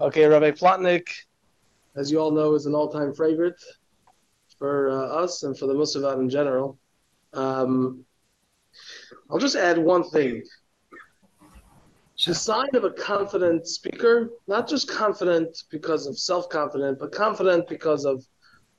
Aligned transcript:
Okay, 0.00 0.24
Rabbi 0.24 0.52
Plotnik, 0.52 1.10
as 1.94 2.10
you 2.10 2.20
all 2.20 2.30
know, 2.30 2.54
is 2.54 2.64
an 2.64 2.74
all-time 2.74 3.12
favorite 3.12 3.62
for 4.58 4.88
uh, 4.88 4.94
us 5.22 5.42
and 5.42 5.58
for 5.58 5.66
the 5.66 5.74
Mussar 5.74 6.00
Vaad 6.00 6.20
in 6.20 6.30
general. 6.30 6.78
Um, 7.34 8.02
I'll 9.30 9.38
just 9.38 9.56
add 9.56 9.76
one 9.76 10.04
thing. 10.04 10.42
The 12.24 12.34
sign 12.34 12.70
of 12.72 12.84
a 12.84 12.90
confident 12.90 13.66
speaker, 13.66 14.30
not 14.48 14.66
just 14.66 14.88
confident 14.88 15.64
because 15.70 16.06
of 16.06 16.18
self-confident, 16.18 16.98
but 16.98 17.12
confident 17.12 17.68
because 17.68 18.06
of 18.06 18.24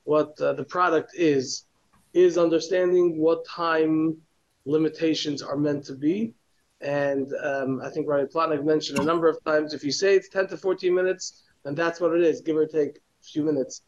what 0.02 0.40
uh, 0.40 0.54
the 0.54 0.64
product 0.64 1.12
is, 1.14 1.66
is 2.14 2.36
understanding 2.36 3.16
what 3.16 3.46
time 3.46 4.16
limitations 4.64 5.40
are 5.40 5.56
meant 5.56 5.84
to 5.84 5.94
be. 5.94 6.34
And 6.82 7.32
um, 7.42 7.80
I 7.80 7.90
think 7.90 8.08
Rabbi 8.08 8.26
Plotnik 8.26 8.64
mentioned 8.64 8.98
a 8.98 9.04
number 9.04 9.28
of 9.28 9.42
times, 9.44 9.72
if 9.72 9.84
you 9.84 9.92
say 9.92 10.16
it's 10.16 10.28
10 10.28 10.48
to 10.48 10.56
14 10.56 10.92
minutes, 10.92 11.44
then 11.62 11.74
that's 11.74 12.00
what 12.00 12.12
it 12.12 12.22
is, 12.22 12.40
give 12.40 12.56
or 12.56 12.66
take 12.66 12.96
a 12.96 13.24
few 13.24 13.44
minutes. 13.44 13.82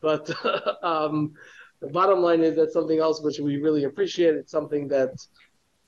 But 0.00 0.30
um, 0.82 1.32
the 1.80 1.88
bottom 1.88 2.20
line 2.20 2.42
is 2.42 2.56
that's 2.56 2.72
something 2.72 3.00
else 3.00 3.20
which 3.20 3.40
we 3.40 3.56
really 3.56 3.84
appreciate. 3.84 4.34
It's 4.34 4.52
something 4.52 4.86
that 4.88 5.10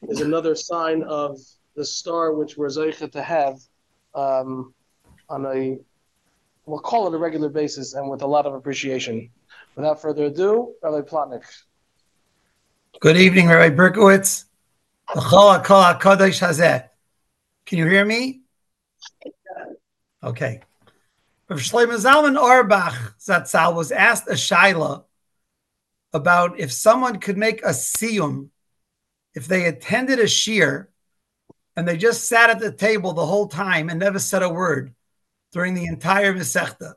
is 0.09 0.20
another 0.20 0.55
sign 0.56 1.05
of 1.05 1.38
the 1.77 1.84
star 1.84 2.34
which 2.34 2.56
we're 2.56 2.66
zeicha 2.66 3.11
to 3.12 3.22
have 3.22 3.61
um, 4.14 4.75
on 5.28 5.47
a, 5.47 5.78
we'll 6.66 6.80
call 6.80 7.06
it 7.06 7.14
a 7.14 7.19
regular 7.19 7.48
basis 7.48 7.95
and 7.95 8.11
with 8.11 8.22
a 8.22 8.27
lot 8.27 8.47
of 8.47 8.55
appreciation. 8.55 9.30
Without 9.77 10.02
further 10.02 10.25
ado, 10.25 10.75
Rabbi 10.83 11.09
Plotnik. 11.09 11.45
Good 12.98 13.16
evening, 13.16 13.47
Rabbi 13.47 13.77
Berkowitz. 13.77 14.48
Can 17.67 17.79
you 17.79 17.87
hear 17.87 18.05
me? 18.05 18.43
Okay. 20.23 20.61
Rav 21.48 21.59
Shlomo 21.61 21.97
Zalman 21.97 22.39
Auerbach 22.39 23.15
Zatzal 23.19 23.75
was 23.75 23.91
asked 23.91 24.28
a 24.28 24.33
shaila 24.33 25.05
about 26.12 26.61
if 26.61 26.73
someone 26.73 27.20
could 27.20 27.39
make 27.39 27.62
a 27.62 27.70
siyum 27.70 28.50
if 29.34 29.47
they 29.47 29.65
attended 29.65 30.19
a 30.19 30.25
shiur 30.25 30.89
and 31.77 31.87
they 31.87 31.97
just 31.97 32.28
sat 32.28 32.50
at 32.50 32.59
the 32.59 32.72
table 32.72 33.12
the 33.12 33.25
whole 33.25 33.47
time 33.47 33.89
and 33.89 34.00
never 34.00 34.19
said 34.19 34.43
a 34.43 34.48
word 34.48 34.95
during 35.53 35.75
the 35.75 35.87
entire 35.87 36.34
Masechta, 36.34 36.95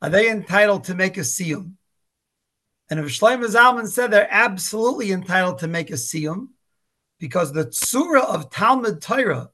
are 0.00 0.10
they 0.10 0.30
entitled 0.30 0.84
to 0.84 0.94
make 0.94 1.16
a 1.16 1.20
siyum? 1.20 1.72
And 2.90 3.00
if 3.00 3.06
Shlomo 3.06 3.46
Zalman 3.46 3.88
said 3.88 4.10
they're 4.10 4.28
absolutely 4.30 5.12
entitled 5.12 5.58
to 5.58 5.66
make 5.66 5.90
a 5.90 5.94
siyum, 5.94 6.48
because 7.18 7.52
the 7.52 7.66
tsura 7.66 8.22
of 8.22 8.50
Talmud 8.50 9.02
Torah 9.02 9.50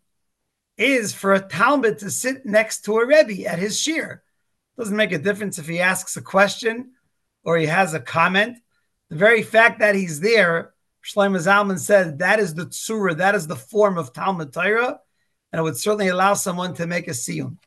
is 0.77 1.13
for 1.13 1.35
a 1.35 1.41
Talmud 1.41 1.99
to 1.99 2.11
sit 2.11 2.45
next 2.45 2.85
to 2.85 2.99
a 2.99 3.07
Rebbe 3.07 3.49
at 3.49 3.59
his 3.59 3.79
shiur. 3.79 4.21
Doesn't 4.77 4.97
make 4.97 5.13
a 5.13 5.19
difference 5.19 5.59
if 5.59 5.69
he 5.69 5.81
asks 5.81 6.17
a 6.17 6.23
question 6.23 6.93
or 7.45 7.57
he 7.57 7.67
has 7.67 7.95
a 7.95 8.01
comment. 8.01 8.59
The 9.11 9.17
very 9.17 9.43
fact 9.43 9.79
that 9.79 9.95
he's 9.95 10.21
there, 10.21 10.73
Shlomo 11.05 11.39
Zalman 11.39 11.79
said 11.79 12.19
that 12.19 12.41
is 12.41 12.55
the 12.55 12.67
tsura, 12.67 13.17
that 13.19 13.35
is 13.35 13.47
the 13.47 13.57
form 13.57 13.99
of 13.99 14.13
Talmud 14.13 14.53
Torah, 14.53 14.99
and 15.53 15.61
it 15.61 15.63
would 15.63 15.77
certainly 15.77 16.09
allow 16.09 16.35
someone 16.35 16.75
to 16.75 16.87
make 16.87 17.07
a 17.07 17.13
siyum. 17.13 17.59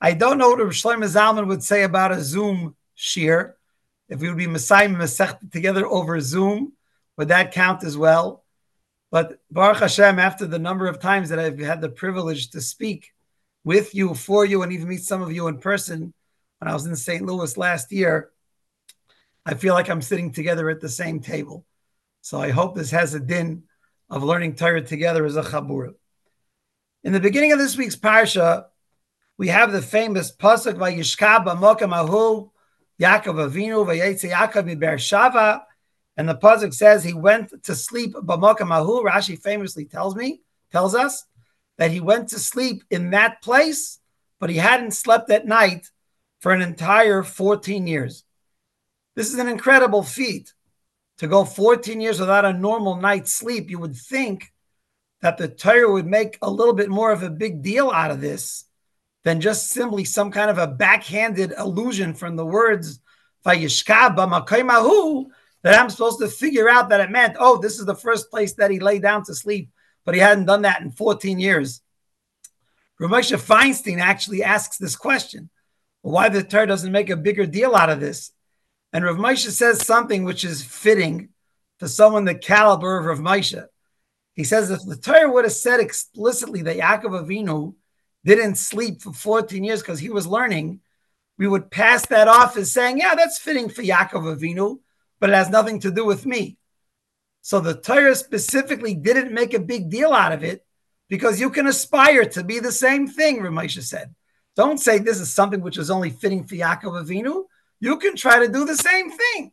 I 0.00 0.12
don't 0.12 0.38
know 0.38 0.50
what 0.50 0.58
Shlomo 0.58 1.04
Zalman 1.04 1.48
would 1.48 1.62
say 1.62 1.82
about 1.82 2.12
a 2.12 2.22
Zoom 2.22 2.76
shiur. 2.96 3.54
If 4.08 4.20
we 4.20 4.28
would 4.28 4.38
be 4.38 4.46
Messiah 4.46 4.88
Masech 4.88 5.50
together 5.50 5.86
over 5.86 6.20
Zoom, 6.20 6.74
would 7.16 7.28
that 7.28 7.52
count 7.52 7.84
as 7.84 7.96
well? 7.96 8.43
But 9.14 9.38
Baruch 9.48 9.78
Hashem, 9.78 10.18
after 10.18 10.44
the 10.44 10.58
number 10.58 10.88
of 10.88 10.98
times 10.98 11.28
that 11.28 11.38
I've 11.38 11.60
had 11.60 11.80
the 11.80 11.88
privilege 11.88 12.50
to 12.50 12.60
speak 12.60 13.12
with 13.62 13.94
you, 13.94 14.12
for 14.12 14.44
you, 14.44 14.64
and 14.64 14.72
even 14.72 14.88
meet 14.88 15.04
some 15.04 15.22
of 15.22 15.30
you 15.30 15.46
in 15.46 15.58
person 15.58 16.12
when 16.58 16.68
I 16.68 16.74
was 16.74 16.84
in 16.84 16.96
St. 16.96 17.24
Louis 17.24 17.56
last 17.56 17.92
year, 17.92 18.32
I 19.46 19.54
feel 19.54 19.72
like 19.72 19.88
I'm 19.88 20.02
sitting 20.02 20.32
together 20.32 20.68
at 20.68 20.80
the 20.80 20.88
same 20.88 21.20
table. 21.20 21.64
So 22.22 22.40
I 22.40 22.50
hope 22.50 22.74
this 22.74 22.90
has 22.90 23.14
a 23.14 23.20
din 23.20 23.62
of 24.10 24.24
learning 24.24 24.56
Torah 24.56 24.82
together 24.82 25.24
as 25.24 25.36
a 25.36 25.44
chabura. 25.44 25.94
In 27.04 27.12
the 27.12 27.20
beginning 27.20 27.52
of 27.52 27.60
this 27.60 27.76
week's 27.76 27.94
parsha, 27.94 28.64
we 29.38 29.46
have 29.46 29.70
the 29.70 29.80
famous 29.80 30.34
pasuk 30.34 30.74
Vayishka 30.74 31.44
b'mokam 31.44 31.92
ahu 31.92 32.50
Yaakov 33.00 33.48
Avinu 33.48 33.86
vayetze 33.86 34.28
Yaakov 34.28 34.76
Shava 34.98 35.62
and 36.16 36.28
the 36.28 36.34
Pasuk 36.34 36.72
says 36.72 37.02
he 37.02 37.14
went 37.14 37.64
to 37.64 37.74
sleep 37.74 38.14
B'makamahu. 38.14 39.04
Rashi 39.04 39.38
famously 39.38 39.84
tells 39.84 40.14
me, 40.14 40.42
tells 40.70 40.94
us 40.94 41.24
that 41.76 41.90
he 41.90 42.00
went 42.00 42.28
to 42.28 42.38
sleep 42.38 42.84
in 42.90 43.10
that 43.10 43.42
place, 43.42 43.98
but 44.38 44.50
he 44.50 44.56
hadn't 44.56 44.92
slept 44.92 45.30
at 45.30 45.46
night 45.46 45.90
for 46.40 46.52
an 46.52 46.62
entire 46.62 47.22
14 47.22 47.86
years. 47.86 48.24
This 49.16 49.32
is 49.32 49.38
an 49.38 49.48
incredible 49.48 50.02
feat. 50.02 50.52
To 51.18 51.28
go 51.28 51.44
14 51.44 52.00
years 52.00 52.18
without 52.18 52.44
a 52.44 52.52
normal 52.52 52.96
night's 52.96 53.32
sleep, 53.32 53.70
you 53.70 53.78
would 53.78 53.94
think 53.94 54.52
that 55.22 55.38
the 55.38 55.48
Torah 55.48 55.90
would 55.90 56.06
make 56.06 56.38
a 56.42 56.50
little 56.50 56.74
bit 56.74 56.90
more 56.90 57.12
of 57.12 57.22
a 57.22 57.30
big 57.30 57.62
deal 57.62 57.90
out 57.90 58.10
of 58.10 58.20
this 58.20 58.64
than 59.22 59.40
just 59.40 59.70
simply 59.70 60.04
some 60.04 60.30
kind 60.30 60.50
of 60.50 60.58
a 60.58 60.66
backhanded 60.66 61.54
allusion 61.56 62.14
from 62.14 62.36
the 62.36 62.44
words 62.44 63.00
that 65.64 65.80
I'm 65.80 65.88
supposed 65.88 66.20
to 66.20 66.28
figure 66.28 66.68
out 66.68 66.90
that 66.90 67.00
it 67.00 67.10
meant, 67.10 67.36
oh, 67.40 67.56
this 67.56 67.80
is 67.80 67.86
the 67.86 67.96
first 67.96 68.30
place 68.30 68.52
that 68.54 68.70
he 68.70 68.78
lay 68.78 68.98
down 68.98 69.24
to 69.24 69.34
sleep, 69.34 69.70
but 70.04 70.14
he 70.14 70.20
hadn't 70.20 70.44
done 70.44 70.62
that 70.62 70.82
in 70.82 70.90
14 70.90 71.40
years. 71.40 71.80
Ramosha 73.00 73.38
Feinstein 73.38 73.98
actually 73.98 74.44
asks 74.44 74.76
this 74.76 74.94
question 74.94 75.48
why 76.02 76.28
the 76.28 76.44
Torah 76.44 76.66
doesn't 76.66 76.92
make 76.92 77.08
a 77.08 77.16
bigger 77.16 77.46
deal 77.46 77.74
out 77.74 77.88
of 77.88 77.98
this. 77.98 78.30
And 78.92 79.06
Rav 79.06 79.16
Moshe 79.16 79.50
says 79.50 79.84
something 79.84 80.24
which 80.24 80.44
is 80.44 80.62
fitting 80.62 81.30
for 81.78 81.88
someone 81.88 82.26
the 82.26 82.34
caliber 82.34 82.98
of 82.98 83.06
Rav 83.06 83.18
Moshe. 83.18 83.66
He 84.34 84.44
says 84.44 84.70
if 84.70 84.84
the 84.84 84.96
Torah 84.96 85.32
would 85.32 85.44
have 85.44 85.52
said 85.52 85.80
explicitly 85.80 86.60
that 86.62 86.76
Yaakov 86.76 87.26
Avinu 87.26 87.74
didn't 88.22 88.56
sleep 88.56 89.00
for 89.00 89.14
14 89.14 89.64
years 89.64 89.80
because 89.80 89.98
he 89.98 90.10
was 90.10 90.26
learning, 90.26 90.80
we 91.38 91.48
would 91.48 91.70
pass 91.70 92.06
that 92.08 92.28
off 92.28 92.58
as 92.58 92.70
saying, 92.70 92.98
yeah, 92.98 93.14
that's 93.14 93.38
fitting 93.38 93.70
for 93.70 93.82
Yaakov 93.82 94.36
Avinu 94.36 94.80
but 95.24 95.30
it 95.30 95.36
has 95.36 95.48
nothing 95.48 95.80
to 95.80 95.90
do 95.90 96.04
with 96.04 96.26
me. 96.26 96.58
So 97.40 97.58
the 97.58 97.72
Torah 97.72 98.14
specifically 98.14 98.92
didn't 98.92 99.32
make 99.32 99.54
a 99.54 99.58
big 99.58 99.88
deal 99.88 100.12
out 100.12 100.32
of 100.32 100.44
it 100.44 100.66
because 101.08 101.40
you 101.40 101.48
can 101.48 101.66
aspire 101.66 102.26
to 102.26 102.44
be 102.44 102.58
the 102.58 102.70
same 102.70 103.06
thing, 103.06 103.38
Ramesha 103.38 103.82
said. 103.82 104.14
Don't 104.54 104.78
say 104.78 104.98
this 104.98 105.20
is 105.20 105.32
something 105.32 105.62
which 105.62 105.78
is 105.78 105.90
only 105.90 106.10
fitting 106.10 106.44
for 106.44 106.56
Yaakov 106.56 107.06
Avinu. 107.06 107.44
You 107.80 107.96
can 107.96 108.16
try 108.16 108.38
to 108.40 108.52
do 108.52 108.66
the 108.66 108.76
same 108.76 109.10
thing. 109.10 109.52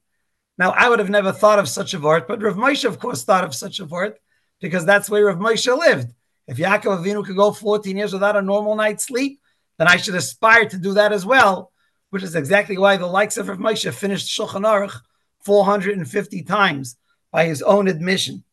Now, 0.57 0.71
I 0.71 0.89
would 0.89 0.99
have 0.99 1.09
never 1.09 1.31
thought 1.31 1.57
of 1.57 1.69
such 1.69 1.93
a 1.93 2.01
word, 2.01 2.25
but 2.27 2.41
Rav 2.41 2.57
Moshe, 2.57 2.83
of 2.83 2.99
course, 2.99 3.23
thought 3.23 3.45
of 3.45 3.55
such 3.55 3.79
a 3.79 3.85
word 3.85 4.15
because 4.59 4.85
that's 4.85 5.09
where 5.09 5.27
Rav 5.27 5.38
Moshe 5.38 5.73
lived. 5.77 6.09
If 6.47 6.57
Yaakov 6.57 7.01
Avinu 7.01 7.25
could 7.25 7.38
go 7.38 7.53
14 7.53 7.95
years 7.95 8.11
without 8.11 8.35
a 8.35 8.41
normal 8.41 8.75
night's 8.75 9.05
sleep, 9.05 9.39
then 9.77 9.88
I 9.88 9.95
should 9.95 10.15
aspire 10.15 10.65
to 10.65 10.77
do 10.77 10.95
that 10.95 11.13
as 11.13 11.25
well, 11.25 11.71
which 12.09 12.23
is 12.23 12.35
exactly 12.35 12.77
why 12.77 12.97
the 12.97 13.07
likes 13.07 13.38
of 13.38 13.47
Rav 13.47 13.57
Moshe 13.57 13.89
finished 13.93 14.27
Shulchan 14.27 14.65
Aruch 14.65 14.99
450 15.44 16.44
times 16.44 16.97
by 17.31 17.46
his 17.46 17.62
own 17.62 17.88
admission. 17.88 18.44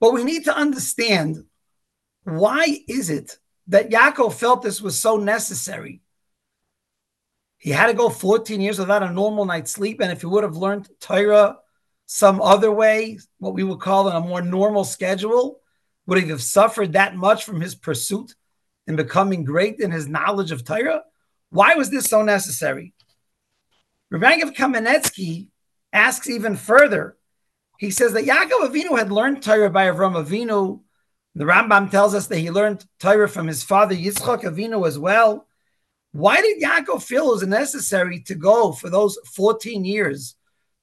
But 0.00 0.12
we 0.12 0.24
need 0.24 0.44
to 0.44 0.56
understand 0.56 1.44
why 2.24 2.80
is 2.88 3.10
it 3.10 3.38
that 3.68 3.90
Yaakov 3.90 4.34
felt 4.34 4.62
this 4.62 4.80
was 4.80 4.98
so 4.98 5.16
necessary? 5.16 6.00
He 7.58 7.70
had 7.70 7.86
to 7.86 7.94
go 7.94 8.10
14 8.10 8.60
years 8.60 8.78
without 8.78 9.02
a 9.02 9.10
normal 9.10 9.46
night's 9.46 9.70
sleep. 9.70 10.00
And 10.00 10.12
if 10.12 10.20
he 10.20 10.26
would 10.26 10.44
have 10.44 10.56
learned 10.56 10.90
Torah 11.00 11.56
some 12.06 12.42
other 12.42 12.70
way, 12.70 13.18
what 13.38 13.54
we 13.54 13.62
would 13.62 13.80
call 13.80 14.08
in 14.08 14.16
a 14.16 14.20
more 14.20 14.42
normal 14.42 14.84
schedule, 14.84 15.60
would 16.06 16.22
he 16.22 16.28
have 16.28 16.42
suffered 16.42 16.92
that 16.92 17.16
much 17.16 17.44
from 17.44 17.62
his 17.62 17.74
pursuit 17.74 18.34
in 18.86 18.96
becoming 18.96 19.44
great 19.44 19.80
in 19.80 19.90
his 19.90 20.06
knowledge 20.06 20.50
of 20.50 20.64
Torah? 20.64 21.02
Why 21.48 21.74
was 21.76 21.88
this 21.88 22.04
so 22.04 22.22
necessary? 22.22 22.92
Rav 24.10 24.22
Kamenetsky 24.22 25.48
asks 25.94 26.28
even 26.28 26.56
further. 26.56 27.16
He 27.78 27.90
says 27.90 28.12
that 28.12 28.24
Yaakov 28.24 28.68
Avinu 28.68 28.98
had 28.98 29.10
learned 29.10 29.42
Torah 29.42 29.70
by 29.70 29.86
Avram 29.86 30.22
Avinu. 30.22 30.80
The 31.34 31.44
Rambam 31.44 31.90
tells 31.90 32.14
us 32.14 32.26
that 32.26 32.38
he 32.38 32.50
learned 32.50 32.84
Torah 32.98 33.28
from 33.28 33.46
his 33.46 33.62
father 33.62 33.94
Yitzchak 33.94 34.42
Avinu 34.42 34.86
as 34.86 34.98
well. 34.98 35.46
Why 36.12 36.40
did 36.40 36.62
Yaakov 36.62 37.02
feel 37.02 37.28
it 37.28 37.34
was 37.34 37.46
necessary 37.46 38.20
to 38.22 38.34
go 38.34 38.72
for 38.72 38.90
those 38.90 39.18
14 39.34 39.84
years 39.84 40.36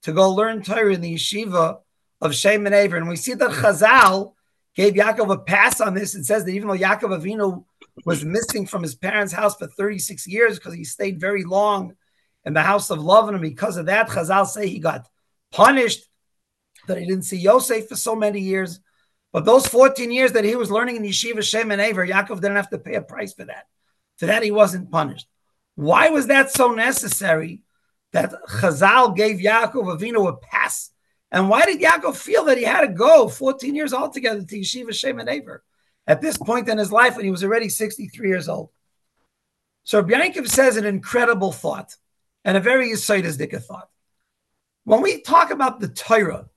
to 0.04 0.12
go 0.12 0.30
learn 0.32 0.64
Torah 0.64 0.94
in 0.94 1.02
the 1.02 1.16
yeshiva 1.16 1.80
of 2.20 2.36
Shem 2.36 2.66
and 2.66 2.76
Aver? 2.76 2.98
And 2.98 3.08
we 3.08 3.16
see 3.16 3.34
that 3.34 3.52
Chazal 3.52 4.34
gave 4.76 4.96
Yaakov 4.96 5.32
a 5.32 5.38
pass 5.38 5.80
on 5.80 5.94
this 5.94 6.16
and 6.16 6.26
says 6.26 6.44
that 6.44 6.52
even 6.52 6.68
though 6.68 6.78
Yaakov 6.78 7.22
Avinu 7.22 7.64
was 8.06 8.26
missing 8.26 8.66
from 8.66 8.84
his 8.84 8.96
parents' 8.96 9.34
house 9.34 9.56
for 9.56 9.68
36 9.68 10.28
years 10.28 10.58
because 10.58 10.74
he 10.74 10.84
stayed 10.84 11.20
very 11.20 11.44
long 11.44 11.96
in 12.46 12.54
the 12.54 12.62
house 12.62 12.90
of 12.90 13.00
Lavan, 13.00 13.30
and 13.30 13.42
because 13.42 13.78
of 13.78 13.86
that, 13.88 14.10
Chazal 14.10 14.48
say 14.48 14.68
he 14.68 14.80
got 14.80 15.08
punished 15.52 16.06
that 16.88 16.98
he 16.98 17.06
didn't 17.06 17.26
see 17.26 17.38
Yosef 17.38 17.88
for 17.88 17.96
so 17.96 18.16
many 18.16 18.40
years. 18.40 18.80
But 19.32 19.46
those 19.46 19.68
14 19.68 20.12
years 20.12 20.34
that 20.34 20.44
he 20.44 20.56
was 20.56 20.72
learning 20.72 20.98
in 20.98 21.04
Yeshiva 21.04 21.44
Shem 21.44 21.72
and 21.72 21.82
Aver, 21.82 22.06
Yaakov 22.06 22.42
didn't 22.42 22.58
have 22.58 22.70
to 22.72 22.80
pay 22.80 22.96
a 22.96 23.02
price 23.02 23.34
for 23.34 23.46
that. 23.46 23.66
For 24.18 24.26
that, 24.26 24.44
he 24.44 24.52
wasn't 24.52 24.92
punished. 24.92 25.28
Why 25.76 26.10
was 26.10 26.28
that 26.28 26.52
so 26.52 26.74
necessary 26.74 27.64
that 28.12 28.34
Chazal 28.50 29.16
gave 29.16 29.38
Yaakov 29.40 29.98
Avinu 29.98 30.28
a 30.28 30.36
pass? 30.36 30.90
And 31.32 31.48
why 31.48 31.66
did 31.66 31.80
Yaakov 31.80 32.18
feel 32.18 32.46
that 32.46 32.58
he 32.58 32.66
had 32.66 32.82
to 32.82 32.90
go 32.90 33.30
14 33.30 33.74
years 33.74 33.94
altogether 33.94 34.44
to 34.44 34.60
Yeshiva 34.60 34.94
Shem 34.94 35.20
and 35.20 35.30
Aver 35.30 35.64
at 36.06 36.20
this 36.20 36.38
point 36.38 36.68
in 36.68 36.78
his 36.78 36.92
life 36.92 37.16
when 37.16 37.24
he 37.24 37.32
was 37.32 37.44
already 37.44 37.70
63 37.70 38.28
years 38.28 38.50
old? 38.50 38.70
So 39.84 40.04
Yaakov 40.04 40.50
says 40.50 40.76
an 40.76 40.86
incredible 40.86 41.54
thought 41.54 41.96
and 42.44 42.58
a 42.58 42.62
very 42.62 42.90
Yisaitistic 42.90 43.60
thought. 43.64 43.90
When 44.84 45.02
we 45.02 45.22
talk 45.22 45.52
about 45.52 45.80
the 45.80 45.88
Torah 45.88 46.50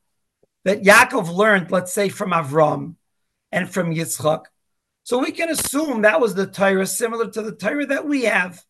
that 0.64 0.82
Yaakov 0.82 1.34
learned, 1.34 1.70
let's 1.70 1.92
say 1.92 2.08
from 2.08 2.30
Avram 2.30 2.96
and 3.52 3.70
from 3.70 3.94
Yitzchak, 3.94 4.44
so 5.02 5.18
we 5.18 5.32
can 5.32 5.50
assume 5.50 6.02
that 6.02 6.20
was 6.20 6.34
the 6.34 6.46
Torah 6.46 6.86
similar 6.86 7.30
to 7.30 7.42
the 7.42 7.52
Torah 7.54 7.86
that 7.86 8.06
we 8.06 8.22
have. 8.22 8.64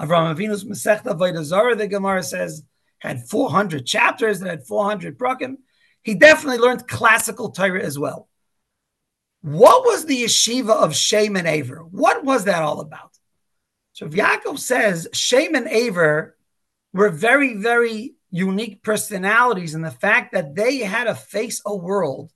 Avram 0.00 0.34
Avinu's 0.34 0.64
Masechta 0.64 1.14
Avodah 1.14 1.76
the 1.76 1.86
Gemara 1.86 2.22
says, 2.22 2.62
had 3.00 3.28
400 3.28 3.84
chapters 3.84 4.40
and 4.40 4.48
had 4.48 4.66
400 4.66 5.18
prakim. 5.18 5.56
He 6.02 6.14
definitely 6.14 6.58
learned 6.58 6.88
classical 6.88 7.50
Torah 7.50 7.82
as 7.82 7.98
well. 7.98 8.28
What 9.42 9.84
was 9.84 10.06
the 10.06 10.24
yeshiva 10.24 10.70
of 10.70 10.96
Shem 10.96 11.36
and 11.36 11.46
Aver? 11.46 11.84
What 11.84 12.24
was 12.24 12.44
that 12.44 12.62
all 12.62 12.80
about? 12.80 13.17
So 13.98 14.06
if 14.06 14.12
Yaakov 14.12 14.60
says 14.60 15.08
Shem 15.12 15.56
and 15.56 15.66
Aver 15.66 16.36
were 16.92 17.08
very, 17.08 17.54
very 17.54 18.14
unique 18.30 18.80
personalities 18.84 19.74
in 19.74 19.82
the 19.82 19.90
fact 19.90 20.34
that 20.34 20.54
they 20.54 20.78
had 20.78 21.04
to 21.06 21.16
face 21.16 21.60
a 21.66 21.74
world 21.74 22.30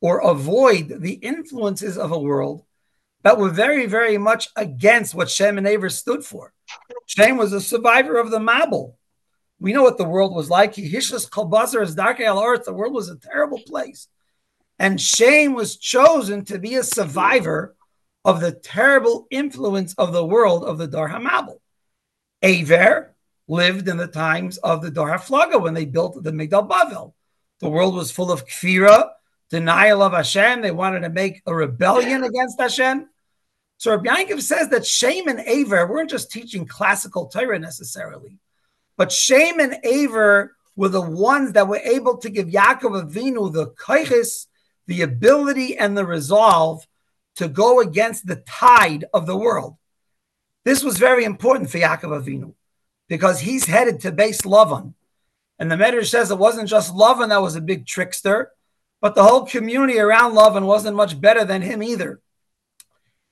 or 0.00 0.18
avoid 0.18 1.00
the 1.00 1.12
influences 1.12 1.96
of 1.96 2.10
a 2.10 2.18
world 2.18 2.64
that 3.22 3.38
were 3.38 3.50
very, 3.50 3.86
very 3.86 4.18
much 4.18 4.48
against 4.56 5.14
what 5.14 5.30
Shem 5.30 5.56
and 5.56 5.68
Aver 5.68 5.88
stood 5.88 6.24
for. 6.24 6.52
Shem 7.06 7.36
was 7.36 7.52
a 7.52 7.60
survivor 7.60 8.18
of 8.18 8.32
the 8.32 8.40
Mabul. 8.40 8.94
We 9.60 9.72
know 9.72 9.84
what 9.84 9.98
the 9.98 10.04
world 10.04 10.34
was 10.34 10.50
like. 10.50 10.74
Hishlas 10.74 11.30
Kolbazar 11.30 11.84
is 11.84 11.94
dark 11.94 12.18
earth. 12.18 12.64
The 12.64 12.72
world 12.72 12.92
was 12.92 13.08
a 13.08 13.14
terrible 13.14 13.60
place. 13.60 14.08
And 14.80 15.00
Shem 15.00 15.54
was 15.54 15.76
chosen 15.76 16.44
to 16.46 16.58
be 16.58 16.74
a 16.74 16.82
survivor 16.82 17.76
of 18.24 18.40
the 18.40 18.52
terrible 18.52 19.26
influence 19.30 19.94
of 19.94 20.12
the 20.12 20.24
world 20.24 20.64
of 20.64 20.78
the 20.78 20.86
Dar 20.86 21.08
Hamabel. 21.08 21.58
Aver 22.42 23.14
lived 23.48 23.88
in 23.88 23.96
the 23.96 24.06
times 24.06 24.58
of 24.58 24.82
the 24.82 24.90
Dar 24.90 25.18
HaFlaga 25.18 25.60
when 25.60 25.74
they 25.74 25.84
built 25.84 26.22
the 26.22 26.30
Migdal 26.30 26.68
Bavel. 26.68 27.14
The 27.60 27.68
world 27.68 27.94
was 27.94 28.10
full 28.10 28.32
of 28.32 28.46
kfira, 28.46 29.10
denial 29.50 30.02
of 30.02 30.12
Hashem. 30.12 30.62
They 30.62 30.70
wanted 30.70 31.00
to 31.00 31.10
make 31.10 31.42
a 31.46 31.54
rebellion 31.54 32.24
against 32.24 32.60
Hashem. 32.60 33.08
So 33.78 33.90
Rabbi 33.90 34.24
Yankov 34.24 34.42
says 34.42 34.68
that 34.68 34.86
Shem 34.86 35.26
and 35.26 35.40
Aver 35.40 35.88
weren't 35.88 36.10
just 36.10 36.30
teaching 36.30 36.66
classical 36.66 37.26
Torah 37.26 37.58
necessarily, 37.58 38.38
but 38.96 39.10
Shem 39.10 39.58
and 39.58 39.78
Aver 39.82 40.56
were 40.76 40.88
the 40.88 41.02
ones 41.02 41.52
that 41.52 41.68
were 41.68 41.78
able 41.78 42.18
to 42.18 42.30
give 42.30 42.48
Yaakov 42.48 43.10
Avinu 43.10 43.52
the 43.52 43.66
kaiches, 43.72 44.46
the 44.86 45.02
ability 45.02 45.76
and 45.76 45.98
the 45.98 46.06
resolve 46.06 46.86
to 47.36 47.48
go 47.48 47.80
against 47.80 48.26
the 48.26 48.36
tide 48.46 49.04
of 49.12 49.26
the 49.26 49.36
world. 49.36 49.76
This 50.64 50.84
was 50.84 50.98
very 50.98 51.24
important 51.24 51.70
for 51.70 51.78
Yaakov 51.78 52.22
Avinu 52.22 52.54
because 53.08 53.40
he's 53.40 53.66
headed 53.66 54.00
to 54.00 54.12
Beis 54.12 54.42
Lavan. 54.42 54.94
And 55.58 55.70
the 55.70 55.76
Medrash 55.76 56.08
says 56.08 56.30
it 56.30 56.38
wasn't 56.38 56.68
just 56.68 56.94
Lavan 56.94 57.28
that 57.28 57.42
was 57.42 57.56
a 57.56 57.60
big 57.60 57.86
trickster, 57.86 58.52
but 59.00 59.14
the 59.14 59.24
whole 59.24 59.44
community 59.44 59.98
around 59.98 60.32
Lavan 60.32 60.66
wasn't 60.66 60.96
much 60.96 61.20
better 61.20 61.44
than 61.44 61.62
him 61.62 61.82
either. 61.82 62.20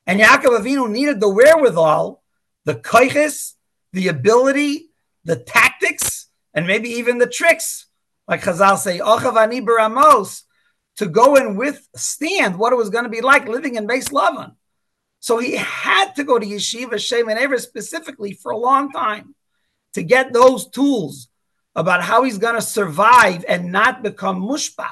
And 0.07 0.21
Yaakov 0.21 0.61
Avinu 0.61 0.91
needed 0.91 1.21
the 1.21 1.29
wherewithal, 1.29 2.23
the 2.65 2.75
kaiches, 2.75 3.55
the 3.93 4.09
ability, 4.09 4.91
the 5.25 5.37
tactics, 5.37 6.29
and 6.55 6.67
maybe 6.67 6.89
even 6.91 7.19
the 7.19 7.27
tricks, 7.27 7.87
like 8.27 8.43
Chazal 8.43 8.79
say, 8.79 8.99
Ochavani 8.99 9.65
baramos, 9.65 10.43
to 11.01 11.07
go 11.07 11.35
and 11.35 11.57
withstand 11.57 12.59
what 12.59 12.75
it 12.75 12.77
was 12.77 12.91
going 12.91 13.05
to 13.05 13.11
be 13.11 13.23
like 13.23 13.49
living 13.49 13.77
in 13.77 13.89
Beis 13.89 14.11
Lavan. 14.11 14.55
So 15.19 15.39
he 15.39 15.57
had 15.57 16.13
to 16.17 16.25
go 16.25 16.39
to 16.39 16.45
Yeshiva 16.45 16.99
Shem 16.99 17.31
and 17.31 17.39
Ever 17.39 17.57
specifically 17.57 18.35
for 18.35 18.53
a 18.53 18.59
long 18.59 18.93
time 18.93 19.35
to 19.95 20.03
get 20.03 20.35
those 20.35 20.69
tools 20.69 21.29
about 21.75 22.03
how 22.03 22.23
he's 22.23 22.37
going 22.37 22.55
to 22.55 22.61
survive 22.61 23.47
and 23.49 23.73
not 23.73 24.03
become 24.03 24.43
mushpa, 24.43 24.91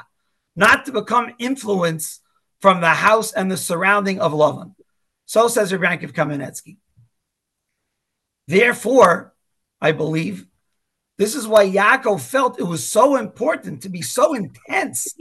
not 0.56 0.86
to 0.86 0.92
become 0.92 1.34
influence 1.38 2.20
from 2.62 2.80
the 2.80 2.88
house 2.88 3.34
and 3.34 3.50
the 3.50 3.58
surrounding 3.58 4.18
of 4.18 4.32
Lavan. 4.32 4.74
So 5.26 5.46
says 5.46 5.74
Rabbi 5.74 5.98
Yankov 5.98 6.12
Kamenetsky. 6.12 6.78
Therefore, 8.46 9.34
I 9.78 9.92
believe 9.92 10.46
this 11.18 11.34
is 11.34 11.46
why 11.46 11.68
Yaakov 11.68 12.22
felt 12.22 12.58
it 12.58 12.62
was 12.62 12.86
so 12.86 13.16
important 13.16 13.82
to 13.82 13.90
be 13.90 14.00
so 14.00 14.32
intense 14.32 15.14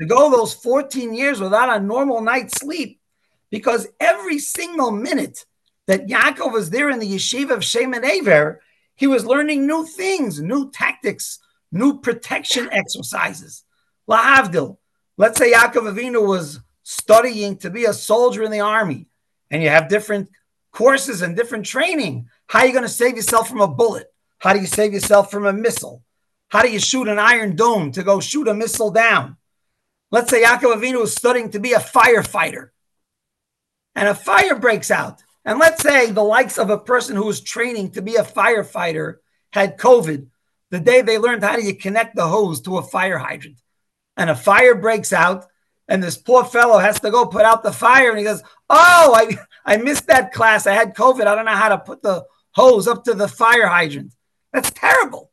to 0.00 0.06
go 0.06 0.30
those 0.30 0.54
14 0.54 1.14
years 1.14 1.40
without 1.40 1.76
a 1.76 1.84
normal 1.84 2.20
night's 2.20 2.58
sleep, 2.60 3.00
because 3.50 3.88
every 4.00 4.38
single 4.38 4.90
minute 4.90 5.44
that 5.86 6.06
Yaakov 6.06 6.52
was 6.52 6.70
there 6.70 6.90
in 6.90 6.98
the 6.98 7.10
yeshiva 7.10 7.50
of 7.50 7.64
Shem 7.64 7.94
and 7.94 8.04
Aver, 8.04 8.60
he 8.94 9.06
was 9.06 9.24
learning 9.24 9.66
new 9.66 9.86
things, 9.86 10.40
new 10.40 10.70
tactics, 10.70 11.38
new 11.72 12.00
protection 12.00 12.68
exercises. 12.70 13.64
Lahavdil, 14.08 14.76
let's 15.16 15.38
say 15.38 15.52
Yaakov 15.52 15.92
Avinu 15.92 16.26
was 16.26 16.60
studying 16.82 17.56
to 17.58 17.70
be 17.70 17.84
a 17.86 17.92
soldier 17.92 18.42
in 18.42 18.50
the 18.50 18.60
army, 18.60 19.06
and 19.50 19.62
you 19.62 19.68
have 19.70 19.88
different 19.88 20.28
courses 20.72 21.22
and 21.22 21.34
different 21.34 21.64
training. 21.66 22.28
How 22.46 22.60
are 22.60 22.66
you 22.66 22.72
going 22.72 22.84
to 22.84 22.88
save 22.88 23.16
yourself 23.16 23.48
from 23.48 23.60
a 23.60 23.66
bullet? 23.66 24.12
How 24.38 24.52
do 24.52 24.60
you 24.60 24.66
save 24.66 24.92
yourself 24.92 25.30
from 25.30 25.46
a 25.46 25.52
missile? 25.52 26.02
How 26.48 26.62
do 26.62 26.70
you 26.70 26.78
shoot 26.78 27.08
an 27.08 27.18
iron 27.18 27.56
dome 27.56 27.92
to 27.92 28.02
go 28.02 28.20
shoot 28.20 28.46
a 28.46 28.54
missile 28.54 28.90
down? 28.90 29.37
Let's 30.10 30.30
say 30.30 30.42
Yaakov 30.42 30.76
Avinu 30.76 31.02
is 31.02 31.14
studying 31.14 31.50
to 31.50 31.60
be 31.60 31.72
a 31.72 31.78
firefighter, 31.78 32.70
and 33.94 34.08
a 34.08 34.14
fire 34.14 34.54
breaks 34.54 34.90
out. 34.90 35.22
And 35.44 35.58
let's 35.58 35.82
say 35.82 36.10
the 36.10 36.22
likes 36.22 36.58
of 36.58 36.70
a 36.70 36.78
person 36.78 37.16
who 37.16 37.26
was 37.26 37.40
training 37.40 37.92
to 37.92 38.02
be 38.02 38.16
a 38.16 38.22
firefighter 38.22 39.16
had 39.52 39.78
COVID 39.78 40.28
the 40.70 40.80
day 40.80 41.00
they 41.00 41.18
learned 41.18 41.42
how 41.42 41.56
do 41.56 41.62
you 41.62 41.74
connect 41.74 42.14
the 42.14 42.26
hose 42.26 42.60
to 42.62 42.78
a 42.78 42.82
fire 42.82 43.18
hydrant, 43.18 43.58
and 44.16 44.28
a 44.28 44.34
fire 44.34 44.74
breaks 44.74 45.12
out, 45.12 45.46
and 45.88 46.02
this 46.02 46.18
poor 46.18 46.44
fellow 46.44 46.78
has 46.78 47.00
to 47.00 47.10
go 47.10 47.26
put 47.26 47.44
out 47.44 47.62
the 47.62 47.72
fire, 47.72 48.10
and 48.10 48.18
he 48.18 48.24
goes, 48.24 48.42
"Oh, 48.68 49.14
I 49.14 49.38
I 49.64 49.76
missed 49.78 50.06
that 50.08 50.32
class. 50.32 50.66
I 50.66 50.72
had 50.72 50.94
COVID. 50.94 51.26
I 51.26 51.34
don't 51.34 51.46
know 51.46 51.52
how 51.52 51.70
to 51.70 51.78
put 51.78 52.02
the 52.02 52.24
hose 52.52 52.86
up 52.86 53.04
to 53.04 53.14
the 53.14 53.28
fire 53.28 53.66
hydrant." 53.66 54.12
That's 54.52 54.70
terrible. 54.70 55.30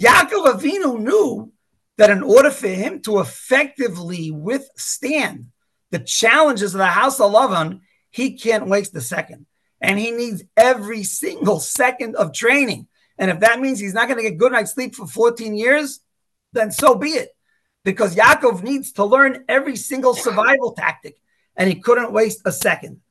Yaakov 0.00 0.54
Avinu 0.54 0.98
knew 0.98 1.52
that 2.00 2.08
in 2.08 2.22
order 2.22 2.50
for 2.50 2.66
him 2.66 3.02
to 3.02 3.18
effectively 3.18 4.30
withstand 4.30 5.48
the 5.90 5.98
challenges 5.98 6.74
of 6.74 6.78
the 6.78 6.86
house 6.86 7.20
of 7.20 7.30
Lavan, 7.30 7.80
he 8.08 8.38
can't 8.38 8.68
waste 8.68 8.96
a 8.96 9.02
second. 9.02 9.44
And 9.82 9.98
he 9.98 10.10
needs 10.10 10.42
every 10.56 11.02
single 11.02 11.60
second 11.60 12.16
of 12.16 12.32
training. 12.32 12.88
And 13.18 13.30
if 13.30 13.40
that 13.40 13.60
means 13.60 13.78
he's 13.78 13.92
not 13.92 14.08
going 14.08 14.16
to 14.16 14.22
get 14.22 14.38
good 14.38 14.52
night's 14.52 14.72
sleep 14.72 14.94
for 14.94 15.06
14 15.06 15.54
years, 15.54 16.00
then 16.54 16.72
so 16.72 16.94
be 16.94 17.10
it. 17.10 17.36
Because 17.84 18.16
Yaakov 18.16 18.62
needs 18.62 18.92
to 18.92 19.04
learn 19.04 19.44
every 19.46 19.76
single 19.76 20.14
survival 20.14 20.72
tactic, 20.72 21.16
and 21.54 21.68
he 21.68 21.80
couldn't 21.80 22.14
waste 22.14 22.40
a 22.46 22.52
second. 22.52 23.02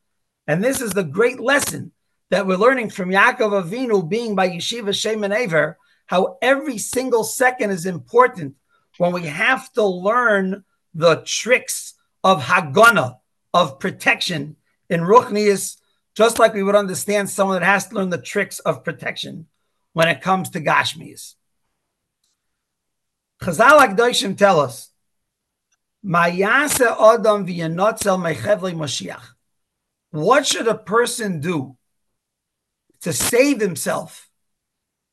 And 0.47 0.63
this 0.63 0.81
is 0.81 0.93
the 0.93 1.03
great 1.03 1.39
lesson 1.39 1.91
that 2.31 2.47
we're 2.47 2.57
learning 2.57 2.89
from 2.89 3.11
Yaakov 3.11 3.69
Avinu 3.69 4.09
being 4.09 4.33
by 4.33 4.49
Yeshiva 4.49 4.99
Shem 4.99 5.23
and 5.23 5.33
Aver, 5.33 5.77
how 6.07 6.39
every 6.41 6.79
single 6.79 7.23
second 7.23 7.69
is 7.69 7.85
important 7.85 8.55
when 8.99 9.13
we 9.13 9.27
have 9.27 9.71
to 9.71 9.85
learn 9.85 10.65
the 10.93 11.23
tricks 11.25 11.93
of 12.21 12.43
Hagana, 12.43 13.19
of 13.53 13.79
protection 13.79 14.57
in 14.89 14.99
Ruchnius, 14.99 15.77
just 16.15 16.37
like 16.37 16.53
we 16.53 16.63
would 16.63 16.75
understand 16.75 17.29
someone 17.29 17.61
that 17.61 17.65
has 17.65 17.87
to 17.87 17.95
learn 17.95 18.09
the 18.09 18.17
tricks 18.17 18.59
of 18.59 18.83
protection 18.83 19.47
when 19.93 20.09
it 20.09 20.19
comes 20.21 20.49
to 20.49 20.59
Gashmis. 20.59 21.35
Chazal 23.41 23.79
Akdoshim 23.79 24.37
tell 24.37 24.59
us, 24.59 24.89
Mayase 26.05 26.81
Adam 26.81 27.47
v'yanotzel 27.47 28.19
mechevli 28.19 28.73
Mashiach. 28.73 29.23
What 30.11 30.45
should 30.45 30.67
a 30.67 30.77
person 30.77 31.39
do 31.39 31.77
to 32.99 33.13
save 33.13 33.61
himself 33.61 34.29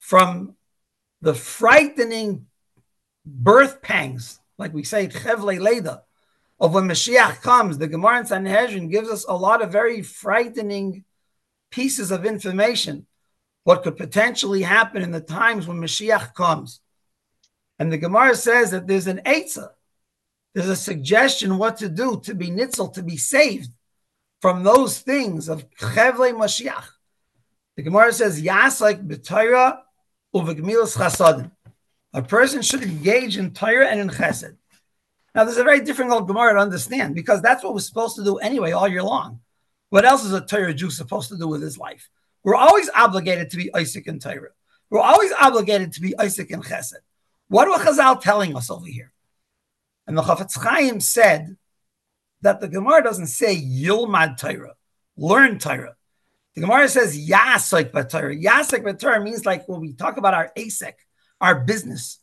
from 0.00 0.56
the 1.20 1.34
frightening 1.34 2.46
birth 3.26 3.82
pangs, 3.82 4.40
like 4.56 4.72
we 4.72 4.84
say, 4.84 5.08
chevle 5.08 5.60
leda, 5.60 6.02
of 6.58 6.72
when 6.72 6.84
Mashiach 6.84 7.42
comes. 7.42 7.76
The 7.76 7.88
Gemara 7.88 8.20
in 8.20 8.26
Sanhedrin 8.26 8.88
gives 8.88 9.10
us 9.10 9.24
a 9.28 9.34
lot 9.34 9.60
of 9.60 9.72
very 9.72 10.00
frightening 10.02 11.04
pieces 11.70 12.10
of 12.10 12.24
information, 12.24 13.06
what 13.64 13.82
could 13.82 13.96
potentially 13.96 14.62
happen 14.62 15.02
in 15.02 15.10
the 15.10 15.20
times 15.20 15.66
when 15.66 15.78
Mashiach 15.78 16.34
comes. 16.34 16.80
And 17.78 17.92
the 17.92 17.98
Gemara 17.98 18.34
says 18.36 18.70
that 18.70 18.86
there's 18.86 19.06
an 19.06 19.20
Eitzah, 19.26 19.70
there's 20.54 20.68
a 20.68 20.76
suggestion 20.76 21.58
what 21.58 21.76
to 21.78 21.88
do 21.88 22.20
to 22.24 22.34
be 22.34 22.48
nitzel, 22.50 22.94
to 22.94 23.02
be 23.02 23.18
saved 23.18 23.70
from 24.40 24.62
those 24.62 25.00
things 25.00 25.48
of 25.48 25.68
Chevle 25.72 26.32
Mashiach. 26.32 26.84
The 27.76 27.82
Gemara 27.82 28.12
says, 28.12 28.40
Yas 28.40 28.80
like 28.80 29.06
b'Torah 29.06 29.80
uvegmilas 30.34 30.96
chasadim. 30.96 31.50
A 32.16 32.22
person 32.22 32.62
should 32.62 32.82
engage 32.82 33.36
in 33.36 33.52
Torah 33.52 33.88
and 33.88 34.00
in 34.00 34.08
chesed. 34.08 34.56
Now, 35.34 35.44
there's 35.44 35.58
a 35.58 35.64
very 35.64 35.80
difficult 35.80 36.26
Gemara 36.26 36.54
to 36.54 36.60
understand 36.60 37.14
because 37.14 37.42
that's 37.42 37.62
what 37.62 37.74
we're 37.74 37.80
supposed 37.80 38.16
to 38.16 38.24
do 38.24 38.38
anyway 38.38 38.72
all 38.72 38.88
year 38.88 39.02
long. 39.02 39.40
What 39.90 40.06
else 40.06 40.24
is 40.24 40.32
a 40.32 40.40
Torah 40.40 40.72
Jew 40.72 40.88
supposed 40.88 41.28
to 41.28 41.36
do 41.36 41.46
with 41.46 41.60
his 41.60 41.76
life? 41.76 42.08
We're 42.42 42.54
always 42.56 42.88
obligated 42.94 43.50
to 43.50 43.58
be 43.58 43.72
Isaac 43.74 44.06
and 44.06 44.20
Torah. 44.20 44.48
We're 44.88 45.02
always 45.02 45.30
obligated 45.38 45.92
to 45.92 46.00
be 46.00 46.18
Isaac 46.18 46.50
and 46.52 46.64
Chesed. 46.64 46.94
What 47.48 47.68
are 47.68 47.84
Chazal 47.84 48.18
telling 48.22 48.56
us 48.56 48.70
over 48.70 48.86
here? 48.86 49.12
And 50.06 50.16
the 50.16 50.22
Chafetz 50.22 50.58
Chaim 50.58 51.00
said 51.00 51.58
that 52.40 52.62
the 52.62 52.68
Gemara 52.68 53.02
doesn't 53.02 53.26
say 53.26 53.60
Yilmad 53.60 54.38
Torah, 54.38 54.76
learn 55.18 55.58
Torah. 55.58 55.96
The 56.54 56.62
Gemara 56.62 56.88
says 56.88 57.14
Yasik 57.28 57.92
Torah. 58.08 58.34
Yasik 58.34 58.98
Torah 58.98 59.22
means 59.22 59.44
like 59.44 59.68
when 59.68 59.82
we 59.82 59.92
talk 59.92 60.16
about 60.16 60.32
our 60.32 60.50
eisek, 60.56 60.94
our 61.40 61.60
business. 61.60 62.18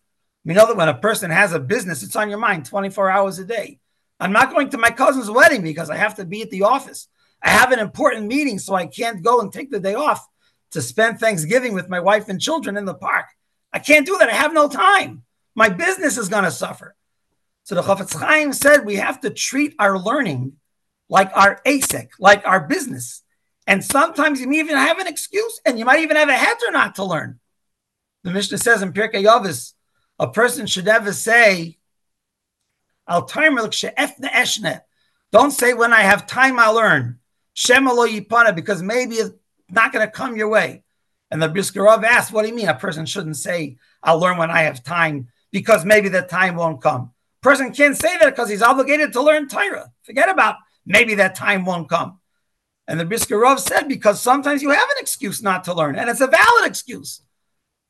We 0.46 0.54
know 0.54 0.68
that 0.68 0.78
when 0.78 0.90
a 0.90 0.94
person 0.94 1.32
has 1.32 1.54
a 1.54 1.60
business, 1.60 2.04
it's 2.04 2.16
on 2.16 2.30
your 2.30 2.40
mind 2.40 2.66
24 2.66 3.10
hours 3.10 3.40
a 3.40 3.46
day. 3.46 3.80
I'm 4.20 4.32
not 4.32 4.52
going 4.52 4.70
to 4.70 4.78
my 4.78 4.92
cousin's 4.92 5.30
wedding 5.30 5.64
because 5.64 5.90
I 5.90 5.96
have 5.96 6.16
to 6.16 6.26
be 6.26 6.42
at 6.42 6.50
the 6.50 6.64
office. 6.64 7.08
I 7.42 7.50
have 7.50 7.72
an 7.72 7.80
important 7.80 8.28
meeting, 8.28 8.60
so 8.60 8.74
I 8.74 8.88
can't 8.88 9.24
go 9.24 9.42
and 9.42 9.52
take 9.52 9.72
the 9.72 9.80
day 9.80 9.96
off 9.96 10.28
to 10.72 10.82
spend 10.82 11.20
Thanksgiving 11.20 11.74
with 11.74 11.90
my 11.90 12.00
wife 12.00 12.30
and 12.30 12.40
children 12.40 12.78
in 12.78 12.86
the 12.86 12.94
park. 12.94 13.26
I 13.72 13.80
can't 13.80 14.06
do 14.06 14.18
that. 14.20 14.30
I 14.30 14.34
have 14.34 14.54
no 14.54 14.68
time. 14.70 15.24
My 15.56 15.70
business 15.70 16.18
is 16.18 16.30
going 16.30 16.46
to 16.46 16.52
suffer. 16.52 16.96
So 17.64 17.76
the 17.76 17.82
Chafetz 17.82 18.18
Chaim 18.18 18.54
said 18.54 18.86
we 18.86 18.96
have 18.96 19.22
to 19.22 19.30
treat 19.30 19.76
our 19.80 19.98
learning 19.98 20.54
like 21.10 21.32
our 21.36 21.62
eisek, 21.66 22.10
like 22.20 22.46
our 22.46 22.62
business. 22.62 23.24
And 23.68 23.84
sometimes 23.84 24.42
you 24.42 24.48
may 24.48 24.60
even 24.60 24.76
have 24.76 25.00
an 25.00 25.08
excuse, 25.08 25.62
and 25.66 25.80
you 25.80 25.86
might 25.86 26.02
even 26.02 26.18
have 26.18 26.30
a 26.30 26.34
heter 26.34 26.74
not 26.74 26.96
to 26.96 27.04
learn. 27.04 27.40
The 28.24 28.32
Mishnah 28.32 28.58
says 28.58 28.82
in 28.82 28.94
Pirkei 28.94 29.26
Avos, 29.26 29.74
a 30.18 30.28
person 30.28 30.66
should 30.66 30.86
never 30.86 31.12
say, 31.12 31.78
"Al 33.08 33.28
eshne." 33.28 34.82
Don't 35.32 35.52
say 35.52 35.74
when 35.74 35.94
I 35.94 36.02
have 36.02 36.28
time 36.28 36.60
I'll 36.60 36.76
learn. 36.76 37.20
Shemalo 37.56 38.08
yipana, 38.08 38.56
because 38.56 38.82
maybe 38.82 39.16
it's 39.16 39.36
not 39.70 39.92
going 39.92 40.06
to 40.06 40.12
come 40.12 40.36
your 40.36 40.48
way. 40.48 40.84
And 41.32 41.42
the 41.42 41.50
Brisker 41.50 41.82
Rav 41.82 42.04
asked, 42.04 42.32
"What 42.32 42.44
do 42.44 42.50
you 42.50 42.56
mean? 42.56 42.70
A 42.70 42.76
person 42.76 43.06
shouldn't 43.08 43.38
say 43.38 43.78
I'll 44.04 44.20
learn 44.20 44.38
when 44.38 44.52
I 44.52 44.62
have 44.62 44.84
time 44.84 45.30
because 45.52 45.84
maybe 45.84 46.08
the 46.08 46.22
time 46.22 46.56
won't 46.56 46.82
come." 46.82 47.12
Person 47.42 47.74
can't 47.74 47.98
say 47.98 48.18
that 48.20 48.30
because 48.30 48.50
he's 48.50 48.62
obligated 48.62 49.12
to 49.14 49.22
learn 49.22 49.50
Torah. 49.50 49.92
Forget 50.04 50.30
about 50.30 50.58
maybe 50.86 51.16
that 51.16 51.36
time 51.36 51.66
won't 51.66 51.90
come. 51.90 52.20
And 52.88 53.00
the 53.00 53.06
Brisker 53.06 53.40
Rav 53.40 53.60
said 53.60 53.88
because 53.88 54.22
sometimes 54.22 54.62
you 54.62 54.70
have 54.70 54.90
an 54.90 54.98
excuse 55.00 55.42
not 55.42 55.64
to 55.64 55.74
learn, 55.74 55.96
and 55.96 56.10
it's 56.10 56.22
a 56.22 56.28
valid 56.28 56.66
excuse. 56.66 57.23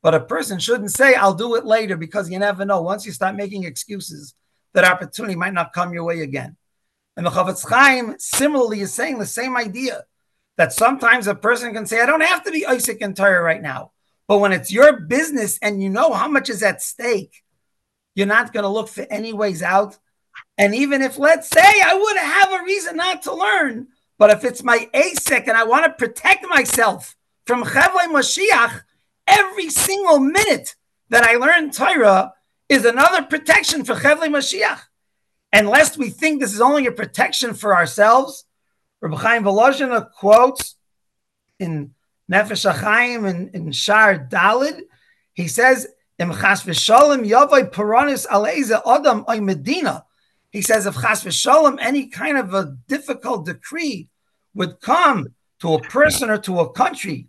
But 0.04 0.14
a 0.14 0.20
person 0.20 0.58
shouldn't 0.58 0.92
say, 0.92 1.14
I'll 1.14 1.32
do 1.32 1.54
it 1.54 1.64
later 1.64 1.96
because 1.96 2.30
you 2.30 2.38
never 2.38 2.66
know. 2.66 2.82
Once 2.82 3.06
you 3.06 3.12
start 3.12 3.36
making 3.36 3.64
excuses, 3.64 4.34
that 4.74 4.84
opportunity 4.84 5.34
might 5.34 5.54
not 5.54 5.72
come 5.72 5.94
your 5.94 6.04
way 6.04 6.20
again. 6.20 6.58
And 7.16 7.24
the 7.24 7.30
Chafetz 7.30 7.66
Chaim 7.66 8.14
similarly 8.18 8.80
is 8.80 8.92
saying 8.92 9.18
the 9.18 9.24
same 9.24 9.56
idea 9.56 10.04
that 10.58 10.74
sometimes 10.74 11.26
a 11.26 11.34
person 11.34 11.72
can 11.72 11.86
say, 11.86 12.02
I 12.02 12.06
don't 12.06 12.20
have 12.20 12.44
to 12.44 12.50
be 12.50 12.66
Isaac 12.66 12.98
and 13.00 13.16
Torah 13.16 13.42
right 13.42 13.62
now. 13.62 13.92
But 14.28 14.40
when 14.40 14.52
it's 14.52 14.70
your 14.70 15.00
business 15.00 15.58
and 15.62 15.82
you 15.82 15.88
know 15.88 16.12
how 16.12 16.28
much 16.28 16.50
is 16.50 16.62
at 16.62 16.82
stake, 16.82 17.42
you're 18.14 18.26
not 18.26 18.52
going 18.52 18.64
to 18.64 18.68
look 18.68 18.88
for 18.88 19.06
any 19.08 19.32
ways 19.32 19.62
out. 19.62 19.98
And 20.58 20.74
even 20.74 21.00
if, 21.00 21.18
let's 21.18 21.48
say, 21.48 21.62
I 21.62 21.94
would 21.94 22.16
have 22.18 22.60
a 22.60 22.64
reason 22.64 22.96
not 22.96 23.22
to 23.22 23.34
learn, 23.34 23.88
but 24.18 24.28
if 24.28 24.44
it's 24.44 24.62
my 24.62 24.86
eisek 24.92 25.48
and 25.48 25.56
I 25.56 25.64
want 25.64 25.86
to 25.86 26.06
protect 26.06 26.46
myself 26.46 27.16
from 27.46 27.64
Chavle 27.64 28.12
Mashiach, 28.12 28.82
Every 29.26 29.70
single 29.70 30.18
minute 30.18 30.76
that 31.08 31.24
I 31.24 31.36
learn 31.36 31.70
Torah 31.70 32.32
is 32.68 32.84
another 32.84 33.22
protection 33.22 33.84
for 33.84 33.94
Chevli 33.94 34.28
Mashiach. 34.28 34.80
And 35.52 35.68
lest 35.68 35.96
we 35.96 36.10
think 36.10 36.40
this 36.40 36.52
is 36.52 36.60
only 36.60 36.86
a 36.86 36.92
protection 36.92 37.54
for 37.54 37.74
ourselves, 37.74 38.44
Rabbi 39.00 39.16
Chaim 39.16 39.44
Volozhiner 39.44 40.10
quotes 40.12 40.76
in 41.58 41.94
Nefesh 42.30 42.70
HaChaim 42.70 43.28
in, 43.28 43.50
in 43.50 43.72
Shar 43.72 44.18
Dalid, 44.18 44.80
he 45.34 45.46
says, 45.46 45.86
Im 46.18 46.32
chas 46.32 46.62
v'sholem 46.62 47.28
yavai 47.28 47.70
paranis 47.70 48.26
aleiza 48.26 48.80
adam 48.86 49.24
oy 49.28 49.40
medina. 49.40 50.04
He 50.50 50.62
says, 50.62 50.86
if 50.86 50.94
chas 50.94 51.24
v'sholem, 51.24 51.76
any 51.80 52.06
kind 52.06 52.38
of 52.38 52.54
a 52.54 52.76
difficult 52.88 53.46
decree 53.46 54.08
would 54.54 54.80
come 54.80 55.34
to 55.60 55.74
a 55.74 55.80
person 55.80 56.30
or 56.30 56.38
to 56.38 56.60
a 56.60 56.72
country, 56.72 57.28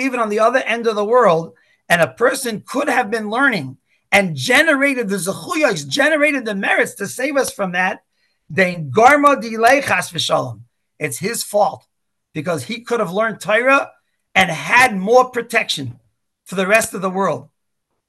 even 0.00 0.20
on 0.20 0.28
the 0.28 0.40
other 0.40 0.60
end 0.60 0.86
of 0.86 0.96
the 0.96 1.04
world, 1.04 1.54
and 1.88 2.00
a 2.00 2.08
person 2.08 2.62
could 2.66 2.88
have 2.88 3.10
been 3.10 3.30
learning 3.30 3.78
and 4.10 4.36
generated 4.36 5.08
the 5.08 5.16
zechuyos, 5.16 5.88
generated 5.88 6.44
the 6.44 6.54
merits 6.54 6.94
to 6.94 7.06
save 7.06 7.36
us 7.36 7.52
from 7.52 7.72
that, 7.72 8.04
then 8.48 8.90
garma 8.90 9.40
delay 9.40 9.80
chas 9.80 10.10
v'shalom. 10.10 10.60
It's 10.98 11.18
his 11.18 11.42
fault 11.42 11.84
because 12.32 12.64
he 12.64 12.82
could 12.82 13.00
have 13.00 13.12
learned 13.12 13.40
Torah 13.40 13.90
and 14.34 14.50
had 14.50 14.96
more 14.96 15.30
protection 15.30 15.98
for 16.44 16.54
the 16.54 16.66
rest 16.66 16.94
of 16.94 17.02
the 17.02 17.10
world. 17.10 17.48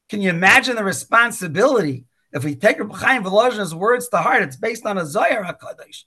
Can 0.09 0.21
you 0.21 0.29
imagine 0.29 0.75
the 0.75 0.83
responsibility 0.83 2.05
if 2.31 2.43
we 2.43 2.55
take 2.55 2.79
Reb 2.79 2.91
Chaim 2.93 3.23
Volozhin's 3.23 3.73
words 3.73 4.07
to 4.09 4.17
heart? 4.17 4.43
It's 4.43 4.55
based 4.55 4.85
on 4.85 4.97
a 4.97 5.05
Zohar 5.05 5.43
HaKadosh. 5.43 6.03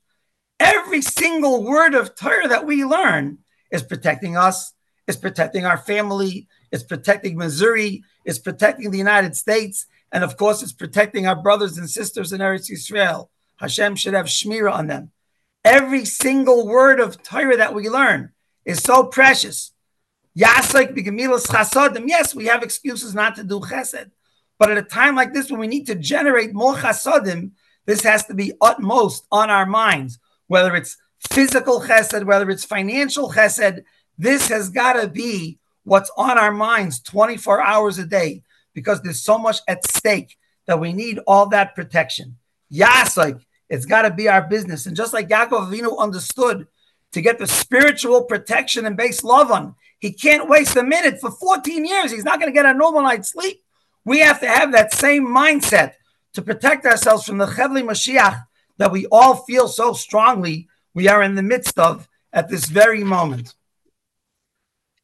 Every 0.61 1.03
single 1.03 1.65
word 1.65 1.95
of 1.95 2.15
Torah 2.15 2.49
that 2.49 2.67
we 2.67 2.85
learn 2.85 3.39
is 3.71 3.83
protecting 3.83 4.37
us, 4.37 4.73
it's 5.07 5.17
protecting 5.19 5.65
our 5.65 5.79
family, 5.79 6.49
it's 6.71 6.83
protecting 6.83 7.37
Missouri, 7.37 8.03
it's 8.25 8.39
protecting 8.39 8.91
the 8.91 8.99
United 8.99 9.37
States, 9.37 9.87
and 10.13 10.23
of 10.25 10.37
course, 10.37 10.63
it's 10.63 10.73
protecting 10.73 11.27
our 11.27 11.37
brothers 11.37 11.79
and 11.79 11.89
sisters 11.89 12.33
in 12.33 12.41
Eretz 12.41 12.71
Yisrael. 12.71 13.29
Hashem 13.57 13.97
should 13.97 14.15
have 14.15 14.27
shmira 14.27 14.73
on 14.73 14.87
them. 14.87 15.11
Every 15.65 16.05
single 16.05 16.67
word 16.67 17.01
of 17.01 17.23
Torah 17.23 17.57
that 17.57 17.75
we 17.75 17.89
learn 17.89 18.33
is 18.65 18.79
so 18.81 19.05
precious. 19.05 19.73
Yes, 20.35 20.73
we 22.35 22.47
have 22.47 22.63
excuses 22.63 23.15
not 23.15 23.37
to 23.37 23.45
do 23.45 23.61
chesed, 23.61 24.11
but 24.59 24.71
at 24.71 24.79
a 24.79 24.83
time 24.83 25.17
like 25.17 25.35
this, 25.35 25.51
when 25.51 25.61
we 25.61 25.67
need 25.67 25.87
to 25.87 25.95
generate 25.95 26.55
more 26.55 26.75
chasadim, 26.75 27.53
this 27.87 28.03
has 28.03 28.25
to 28.27 28.35
be 28.35 28.53
utmost 28.61 29.27
on 29.33 29.51
our 29.51 29.67
minds. 29.67 30.19
Whether 30.47 30.77
it's 30.77 30.97
physical 31.31 31.81
chesed, 31.81 32.25
whether 32.25 32.49
it's 32.51 32.65
financial 32.65 33.31
chesed, 33.31 33.85
this 34.17 34.49
has 34.49 34.71
got 34.71 34.95
to 34.95 35.09
be 35.09 35.59
what's 35.85 36.11
on 36.17 36.39
our 36.39 36.53
minds 36.53 37.01
24 37.01 37.63
hours 37.63 37.99
a 37.99 38.07
day 38.07 38.43
because 38.75 39.01
there's 39.03 39.21
so 39.21 39.39
much 39.39 39.59
at 39.67 39.87
stake 39.87 40.37
that 40.67 40.81
we 40.81 40.93
need 40.93 41.19
all 41.27 41.47
that 41.47 41.75
protection. 41.75 42.37
Yes, 42.69 43.17
like 43.17 43.39
it's 43.69 43.87
got 43.87 44.03
to 44.03 44.11
be 44.11 44.29
our 44.29 44.43
business. 44.43 44.87
And 44.87 44.97
just 44.97 45.13
like 45.13 45.29
Yaakov 45.29 45.71
Avinu 45.71 45.99
understood 45.99 46.67
to 47.13 47.21
get 47.21 47.39
the 47.39 47.47
spiritual 47.47 48.25
protection 48.25 48.87
and 48.87 48.99
Beis 48.99 49.23
Lavan, 49.23 49.75
he 49.99 50.13
can't 50.13 50.49
waste 50.49 50.77
a 50.77 50.83
minute 50.83 51.21
for 51.21 51.31
14 51.31 51.85
years. 51.85 52.11
He's 52.11 52.25
not 52.25 52.39
going 52.39 52.53
to 52.53 52.57
get 52.57 52.67
a 52.67 52.75
normal 52.75 53.03
night's 53.03 53.33
sleep. 53.33 53.63
We 54.05 54.21
have 54.21 54.41
to 54.41 54.49
have 54.49 54.73
that 54.73 54.95
same 54.95 55.27
mindset 55.27 55.95
to 56.35 56.43
protect 56.43 56.87
ourselves 56.87 57.25
from 57.25 57.39
the 57.39 57.47
Chevli 57.47 57.83
Mashiach 57.83 58.45
that 58.77 58.93
we 58.93 59.07
all 59.07 59.37
feel 59.37 59.69
so 59.69 59.93
strongly 59.93 60.68
we 60.95 61.09
are 61.09 61.23
in 61.23 61.35
the 61.35 61.43
midst 61.43 61.79
of 61.79 62.09
at 62.33 62.49
this 62.49 62.67
very 62.67 63.05
moment. 63.05 63.55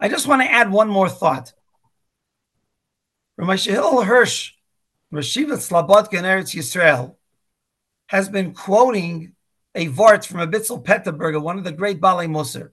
I 0.00 0.08
just 0.08 0.26
want 0.26 0.42
to 0.42 0.50
add 0.50 0.70
one 0.70 0.88
more 0.88 1.08
thought. 1.08 1.52
Ramesh 3.40 3.66
Hillel 3.66 4.02
Hirsch, 4.02 4.52
Rashivat 5.12 5.58
Slobodka 5.58 6.14
in 6.14 6.24
Eretz 6.24 6.54
Yisrael, 6.54 7.16
has 8.08 8.28
been 8.28 8.52
quoting 8.52 9.34
a 9.74 9.88
vart 9.88 10.26
from 10.26 10.40
Abitzel 10.40 10.84
Peterburger, 10.84 11.42
one 11.42 11.58
of 11.58 11.64
the 11.64 11.72
great 11.72 12.00
Bali 12.00 12.26
Musar. 12.26 12.70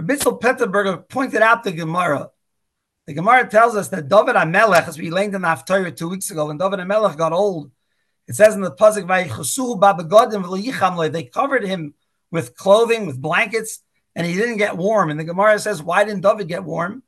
Abitzel 0.00 0.40
Peterburger 0.40 1.08
pointed 1.08 1.42
out 1.42 1.64
the 1.64 1.72
Gemara. 1.72 2.30
The 3.06 3.14
Gemara 3.14 3.48
tells 3.48 3.74
us 3.74 3.88
that 3.88 4.08
David 4.08 4.36
HaMelech, 4.36 4.86
as 4.86 4.98
we 4.98 5.10
learned 5.10 5.34
in 5.34 5.42
the 5.42 5.48
Haftarah 5.48 5.96
two 5.96 6.08
weeks 6.08 6.30
ago, 6.30 6.46
when 6.46 6.58
David 6.58 6.78
HaMelech 6.78 7.16
got 7.16 7.32
old, 7.32 7.70
it 8.26 8.36
says 8.36 8.54
in 8.54 8.60
the 8.60 8.70
Pasuk, 8.70 9.06
they 11.12 11.24
covered 11.24 11.64
him 11.64 11.94
with 12.30 12.56
clothing, 12.56 13.06
with 13.06 13.20
blankets, 13.20 13.82
and 14.14 14.26
he 14.26 14.34
didn't 14.34 14.56
get 14.56 14.76
warm. 14.76 15.10
And 15.10 15.18
the 15.18 15.24
Gemara 15.24 15.58
says, 15.58 15.82
why 15.82 16.04
didn't 16.04 16.22
David 16.22 16.48
get 16.48 16.64
warm? 16.64 17.02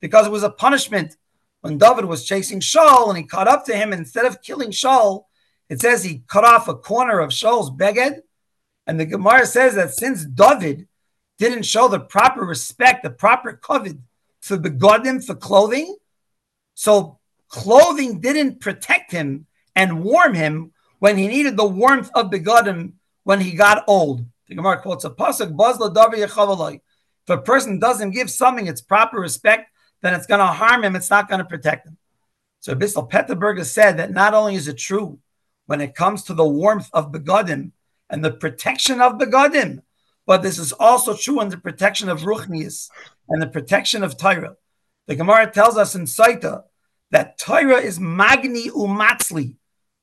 Because 0.00 0.26
it 0.26 0.32
was 0.32 0.42
a 0.42 0.50
punishment 0.50 1.16
when 1.60 1.78
David 1.78 2.06
was 2.06 2.24
chasing 2.24 2.60
Shaul 2.60 3.08
and 3.08 3.18
he 3.18 3.24
caught 3.24 3.48
up 3.48 3.64
to 3.66 3.76
him. 3.76 3.92
And 3.92 4.00
Instead 4.00 4.26
of 4.26 4.42
killing 4.42 4.70
Shaul, 4.70 5.24
it 5.68 5.80
says 5.80 6.04
he 6.04 6.22
cut 6.26 6.44
off 6.44 6.68
a 6.68 6.74
corner 6.74 7.20
of 7.20 7.30
Shaul's 7.30 7.70
beged. 7.70 8.20
And 8.86 9.00
the 9.00 9.06
Gemara 9.06 9.46
says 9.46 9.74
that 9.76 9.94
since 9.94 10.24
David 10.24 10.88
didn't 11.38 11.64
show 11.64 11.88
the 11.88 12.00
proper 12.00 12.42
respect, 12.42 13.02
the 13.02 13.10
proper 13.10 13.58
kavod 13.62 13.98
for 14.40 14.58
begodim, 14.58 15.24
for 15.24 15.34
clothing, 15.34 15.96
so 16.74 17.18
clothing 17.48 18.20
didn't 18.20 18.60
protect 18.60 19.10
him 19.10 19.46
and 19.74 20.04
warm 20.04 20.34
him 20.34 20.72
when 20.98 21.16
he 21.16 21.28
needed 21.28 21.56
the 21.56 21.66
warmth 21.66 22.10
of 22.14 22.30
begodim 22.30 22.92
when 23.22 23.40
he 23.40 23.52
got 23.52 23.84
old. 23.86 24.24
The 24.48 24.54
Gemara 24.54 24.80
quotes 24.80 25.04
a 25.04 25.10
pasuk, 25.10 25.56
"Bazla 25.56 25.94
davi 25.94 26.80
If 27.24 27.30
a 27.30 27.38
person 27.38 27.78
doesn't 27.78 28.10
give 28.10 28.30
something 28.30 28.66
its 28.66 28.82
proper 28.82 29.18
respect, 29.18 29.70
then 30.02 30.14
it's 30.14 30.26
going 30.26 30.40
to 30.40 30.46
harm 30.46 30.84
him. 30.84 30.94
It's 30.94 31.10
not 31.10 31.28
going 31.28 31.38
to 31.38 31.44
protect 31.44 31.86
him. 31.88 31.96
So 32.60 32.74
Bissell 32.74 33.08
Peterburger 33.08 33.64
said 33.64 33.98
that 33.98 34.10
not 34.10 34.34
only 34.34 34.54
is 34.54 34.68
it 34.68 34.78
true 34.78 35.18
when 35.66 35.80
it 35.80 35.94
comes 35.94 36.24
to 36.24 36.34
the 36.34 36.46
warmth 36.46 36.90
of 36.92 37.12
begadim 37.12 37.72
and 38.10 38.24
the 38.24 38.30
protection 38.30 39.00
of 39.00 39.14
begadim, 39.14 39.82
but 40.26 40.42
this 40.42 40.58
is 40.58 40.72
also 40.72 41.14
true 41.14 41.40
in 41.40 41.48
the 41.48 41.58
protection 41.58 42.08
of 42.08 42.22
ruchnius 42.22 42.88
and 43.28 43.40
the 43.40 43.46
protection 43.46 44.02
of 44.02 44.16
Torah. 44.16 44.56
The 45.06 45.14
Gemara 45.14 45.50
tells 45.50 45.76
us 45.76 45.94
in 45.94 46.04
Sotah 46.04 46.64
that 47.10 47.38
Torah 47.38 47.80
is 47.80 48.00
magni 48.00 48.70
umatzli. 48.70 49.56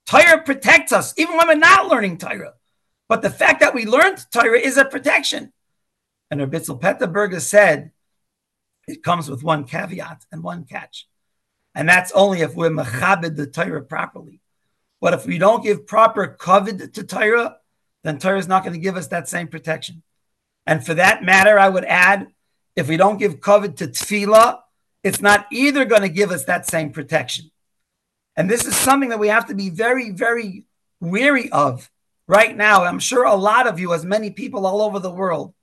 Torah 0.06 0.42
protects 0.44 0.92
us 0.92 1.14
even 1.18 1.38
when 1.38 1.48
we're 1.48 1.56
not 1.56 1.88
learning 1.88 2.18
Torah. 2.18 2.54
But 3.12 3.24
the 3.24 3.30
fact 3.30 3.60
that 3.60 3.74
we 3.74 3.86
learned 3.86 4.26
Torah 4.32 4.58
is 4.58 4.78
a 4.78 4.86
protection. 4.86 5.52
And 6.30 6.40
Rabitzel 6.40 6.80
Peterburger 6.80 7.42
said 7.42 7.92
it 8.88 9.04
comes 9.04 9.30
with 9.30 9.44
one 9.44 9.66
caveat 9.66 10.24
and 10.32 10.42
one 10.42 10.64
catch. 10.64 11.10
And 11.76 11.90
that's 11.90 12.14
only 12.14 12.40
if 12.40 12.56
we're 12.56 12.70
mechabed 12.70 13.36
the 13.36 13.48
Torah 13.48 13.82
properly. 13.82 14.40
But 15.02 15.14
if 15.14 15.26
we 15.26 15.40
don't 15.40 15.62
give 15.62 15.86
proper 15.86 16.38
kavod 16.40 16.94
to 16.94 17.04
Torah, 17.04 17.58
then 18.06 18.18
Torah 18.18 18.40
is 18.40 18.48
not 18.48 18.64
going 18.64 18.76
to 18.76 18.80
give 18.80 18.96
us 18.96 19.08
that 19.08 19.28
same 19.28 19.50
protection. 19.50 20.04
And 20.66 20.86
for 20.86 20.94
that 20.94 21.22
matter, 21.22 21.60
I 21.60 21.68
would 21.68 21.84
add, 21.84 22.28
if 22.78 22.88
we 22.88 22.96
don't 22.96 23.20
give 23.20 23.42
kavod 23.42 23.76
to 23.80 23.88
tefillah, 23.88 24.62
it's 25.04 25.20
not 25.20 25.48
either 25.52 25.84
going 25.84 26.04
to 26.04 26.08
give 26.08 26.32
us 26.32 26.46
that 26.46 26.66
same 26.66 26.92
protection. 26.94 27.52
And 28.38 28.50
this 28.50 28.66
is 28.66 28.78
something 28.78 29.10
that 29.10 29.20
we 29.20 29.28
have 29.28 29.48
to 29.48 29.54
be 29.54 29.70
very, 29.70 30.12
very 30.12 30.64
weary 31.02 31.52
of 31.52 31.91
right 32.32 32.56
now. 32.56 32.86
I'm 32.86 33.00
sure 33.00 33.26
a 33.26 33.36
lot 33.36 33.68
of 33.68 33.78
you, 33.78 33.94
as 33.94 34.06
many 34.06 34.32
people 34.32 34.66
all 34.66 34.82
over 34.82 35.00
the 35.00 35.12
world, 35.12 35.54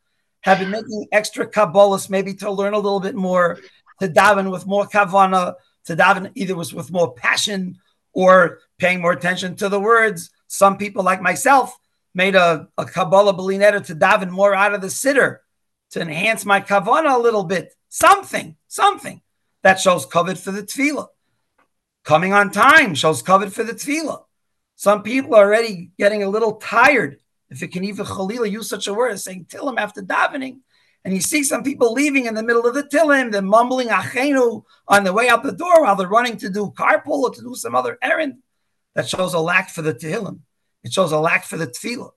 have 0.43 0.59
been 0.59 0.71
making 0.71 1.07
extra 1.13 1.51
kabbalas 1.51 2.11
maybe 2.11 2.35
to 2.35 2.51
learn 2.51 2.75
a 2.75 2.79
little 2.79 3.01
bit 3.01 3.15
more, 3.15 3.59
to 4.01 4.09
daven 4.09 4.53
with 4.53 4.67
more 4.67 4.87
kavana, 4.87 5.55
to 5.87 5.97
daven 5.97 6.31
either 6.35 6.55
was 6.55 6.75
with 6.75 6.93
more 6.93 7.15
passion 7.15 7.79
or 8.13 8.59
paying 8.77 9.01
more 9.01 9.13
attention 9.13 9.57
to 9.57 9.71
the 9.71 9.81
words. 9.81 10.31
Some 10.47 10.77
people, 10.77 11.03
like 11.03 11.23
myself, 11.23 11.75
made 12.15 12.35
a, 12.35 12.69
a 12.77 12.85
Kabbalah 12.85 13.33
Belinetta 13.33 13.87
to 13.87 13.95
daven 13.95 14.29
more 14.29 14.55
out 14.55 14.75
of 14.75 14.83
the 14.83 14.89
siddur 14.89 15.39
to 15.93 16.03
enhance 16.03 16.45
my 16.45 16.61
kavana 16.61 17.15
a 17.15 17.19
little 17.19 17.45
bit. 17.45 17.75
Something, 17.89 18.57
something 18.69 19.23
that 19.63 19.81
shows 19.81 20.05
kavod 20.05 20.37
for 20.37 20.53
the 20.53 20.63
tefillah. 20.63 21.09
Coming 22.05 22.35
on 22.35 22.51
time 22.51 22.95
shows 22.95 23.23
kavod 23.23 23.53
for 23.53 23.65
the 23.65 23.73
tefillah. 23.73 24.25
Some 24.79 25.03
people 25.03 25.35
are 25.35 25.45
already 25.45 25.91
getting 25.99 26.23
a 26.23 26.29
little 26.29 26.55
tired, 26.55 27.19
if 27.51 27.65
it 27.65 27.73
can 27.73 27.83
even 27.83 28.07
Khalila 28.07 28.49
use 28.49 28.69
such 28.69 28.87
a 28.87 28.95
word 28.95 29.11
as 29.11 29.25
saying 29.25 29.47
Tillim 29.47 29.77
after 29.77 30.01
davening. 30.01 30.61
And 31.05 31.13
you 31.13 31.21
see 31.21 31.43
some 31.43 31.65
people 31.65 31.93
leaving 31.93 32.27
in 32.27 32.35
the 32.35 32.45
middle 32.45 32.65
of 32.65 32.75
the 32.77 32.85
Tillim, 32.85 33.33
they're 33.33 33.43
mumbling 33.43 33.89
Achenu 33.89 34.63
on 34.87 35.03
the 35.03 35.13
way 35.13 35.29
out 35.29 35.43
the 35.43 35.51
door 35.51 35.83
while 35.83 35.97
they're 35.97 36.07
running 36.07 36.37
to 36.37 36.49
do 36.49 36.73
carpool 36.79 37.25
or 37.25 37.31
to 37.31 37.41
do 37.41 37.57
some 37.57 37.75
other 37.75 37.99
errand. 38.01 38.37
That 38.95 39.09
shows 39.09 39.35
a 39.35 39.41
lack 39.41 39.69
for 39.69 39.83
the 39.83 39.93
Tehillim. 39.93 40.43
It 40.85 40.93
shows 40.93 41.11
a 41.11 41.19
lack 41.19 41.45
for 41.45 41.57
the 41.57 41.67
Tefillah. 41.67 42.13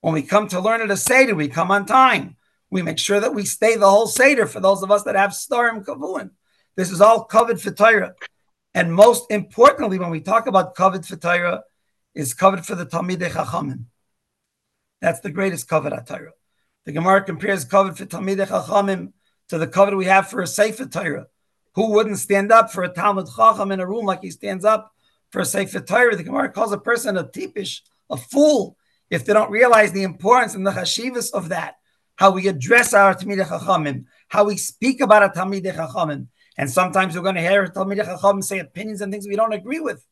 When 0.00 0.14
we 0.14 0.22
come 0.22 0.46
to 0.48 0.60
learn 0.60 0.82
at 0.82 0.92
a 0.92 0.96
Seder, 0.96 1.34
we 1.34 1.48
come 1.48 1.72
on 1.72 1.84
time. 1.84 2.36
We 2.70 2.82
make 2.82 3.00
sure 3.00 3.18
that 3.18 3.34
we 3.34 3.44
stay 3.44 3.74
the 3.74 3.90
whole 3.90 4.06
Seder 4.06 4.46
for 4.46 4.60
those 4.60 4.84
of 4.84 4.92
us 4.92 5.02
that 5.02 5.16
have 5.16 5.30
Starim 5.30 5.84
Kavuin. 5.84 6.30
This 6.76 6.92
is 6.92 7.00
all 7.00 7.24
covered 7.24 7.60
for 7.60 7.72
Torah. 7.72 8.14
And 8.72 8.94
most 8.94 9.32
importantly, 9.32 9.98
when 9.98 10.10
we 10.10 10.20
talk 10.20 10.46
about 10.46 10.76
covered 10.76 11.04
for 11.04 11.16
Torah, 11.16 11.62
is 12.14 12.34
covered 12.34 12.64
for 12.64 12.74
the 12.74 12.86
Talmidei 12.86 13.30
Chachamim. 13.30 13.84
That's 15.00 15.20
the 15.20 15.30
greatest 15.30 15.68
kavod 15.68 15.96
at 15.96 16.06
Torah. 16.06 16.32
The 16.84 16.92
Gemara 16.92 17.24
compares 17.24 17.64
kavod 17.64 17.96
for 17.96 18.06
Talmidei 18.06 18.46
Chachamim 18.46 19.12
to 19.48 19.58
the 19.58 19.66
kavod 19.66 19.96
we 19.96 20.04
have 20.06 20.28
for 20.28 20.40
a 20.40 20.46
Sefer 20.46 20.86
Torah. 20.86 21.26
Who 21.74 21.90
wouldn't 21.90 22.18
stand 22.18 22.52
up 22.52 22.70
for 22.70 22.84
a 22.84 22.88
Talmud 22.88 23.26
Chacham 23.34 23.72
in 23.72 23.80
a 23.80 23.86
room 23.86 24.06
like 24.06 24.22
he 24.22 24.30
stands 24.30 24.64
up 24.64 24.92
for 25.30 25.40
a 25.40 25.44
Sefer 25.44 25.80
Torah? 25.80 26.16
The 26.16 26.22
Gemara 26.22 26.50
calls 26.50 26.72
a 26.72 26.78
person 26.78 27.16
a 27.16 27.24
tipish, 27.24 27.80
a 28.08 28.16
fool, 28.16 28.76
if 29.10 29.24
they 29.24 29.32
don't 29.32 29.50
realize 29.50 29.92
the 29.92 30.04
importance 30.04 30.54
and 30.54 30.66
the 30.66 30.70
chashivas 30.70 31.32
of 31.32 31.48
that. 31.48 31.76
How 32.16 32.30
we 32.30 32.46
address 32.46 32.94
our 32.94 33.14
Talmidei 33.14 33.44
Chachamim, 33.44 34.04
how 34.28 34.44
we 34.44 34.56
speak 34.56 35.00
about 35.00 35.24
our 35.24 35.32
Talmidei 35.32 35.74
Chachamim. 35.74 36.28
And 36.56 36.70
sometimes 36.70 37.16
we're 37.16 37.22
going 37.22 37.34
to 37.34 37.40
hear 37.40 37.64
a 37.64 37.70
Talmidei 37.70 38.06
Chachamim 38.06 38.44
say 38.44 38.60
opinions 38.60 39.00
and 39.00 39.12
things 39.12 39.26
we 39.26 39.34
don't 39.34 39.52
agree 39.52 39.80
with 39.80 40.06